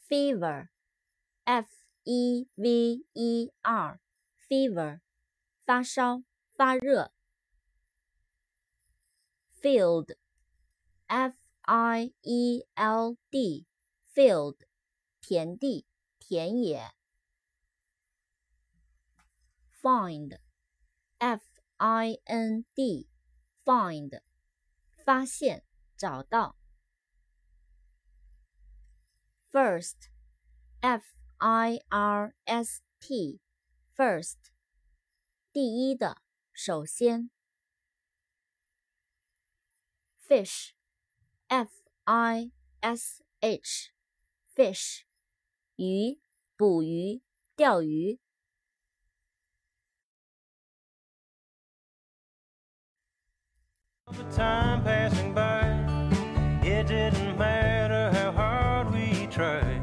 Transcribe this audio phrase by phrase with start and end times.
[0.08, 1.68] fever，f
[2.04, 5.00] e v e r，fever，
[5.66, 7.12] 发烧、发热。
[9.62, 14.58] field，f i e l d，field，
[15.22, 15.86] 田地、
[16.20, 16.94] 田野。
[19.82, 21.42] find，f
[21.78, 24.22] i n d，find，
[24.98, 25.64] 发现。
[26.04, 26.58] 找到。
[29.54, 31.06] First，f
[31.38, 34.36] i r s t，first，
[35.54, 37.30] 第一的，首先。
[40.28, 41.72] Fish，f
[42.04, 45.04] i s h，fish，
[45.78, 46.20] 鱼，
[46.58, 47.22] 捕鱼，
[47.56, 48.20] 钓鱼。
[57.14, 59.82] Didn't matter how hard we tried,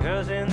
[0.00, 0.48] cause in